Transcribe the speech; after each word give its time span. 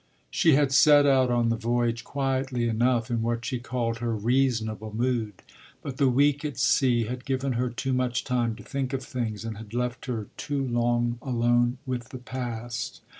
She 0.31 0.53
had 0.55 0.71
set 0.71 1.05
out 1.05 1.29
on 1.29 1.49
the 1.49 1.55
voyage 1.55 2.03
quietly 2.03 2.67
enough, 2.67 3.11
in 3.11 3.21
what 3.21 3.45
she 3.45 3.59
called 3.59 3.99
her 3.99 4.15
“reasonable” 4.15 4.91
mood, 4.95 5.43
but 5.83 5.97
the 5.97 6.09
week 6.09 6.43
at 6.43 6.57
sea 6.57 7.03
had 7.03 7.23
given 7.23 7.53
her 7.53 7.69
too 7.69 7.93
much 7.93 8.23
time 8.23 8.55
to 8.55 8.63
think 8.63 8.93
of 8.93 9.03
things 9.03 9.45
and 9.45 9.57
had 9.57 9.75
left 9.75 10.07
her 10.07 10.29
too 10.37 10.67
long 10.67 11.19
alone 11.21 11.77
with 11.85 12.09
the 12.09 12.17
past. 12.17 13.01